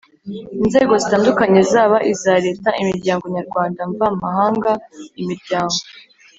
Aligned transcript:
Inzego 0.63 0.93
zitandukanye 1.01 1.59
zaba 1.71 1.97
iza 2.11 2.33
Leta 2.45 2.69
Imiryango 2.81 3.25
nyarwanda 3.35 3.79
mva 3.91 4.07
mahanga 4.23 4.71
imiryango 5.21 5.77